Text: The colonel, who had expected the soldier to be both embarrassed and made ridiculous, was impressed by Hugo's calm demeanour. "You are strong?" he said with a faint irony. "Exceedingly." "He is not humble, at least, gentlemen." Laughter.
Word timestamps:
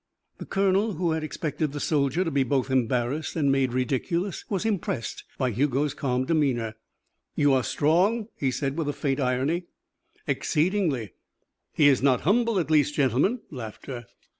The 0.39 0.47
colonel, 0.47 0.93
who 0.93 1.11
had 1.11 1.23
expected 1.23 1.73
the 1.73 1.79
soldier 1.79 2.23
to 2.23 2.31
be 2.31 2.41
both 2.41 2.71
embarrassed 2.71 3.35
and 3.35 3.51
made 3.51 3.71
ridiculous, 3.71 4.43
was 4.49 4.65
impressed 4.65 5.23
by 5.37 5.51
Hugo's 5.51 5.93
calm 5.93 6.25
demeanour. 6.25 6.73
"You 7.35 7.53
are 7.53 7.61
strong?" 7.61 8.25
he 8.35 8.49
said 8.49 8.77
with 8.79 8.89
a 8.89 8.93
faint 8.93 9.19
irony. 9.19 9.67
"Exceedingly." 10.25 11.13
"He 11.71 11.87
is 11.87 12.01
not 12.01 12.21
humble, 12.21 12.57
at 12.57 12.71
least, 12.71 12.95
gentlemen." 12.95 13.41
Laughter. 13.51 14.07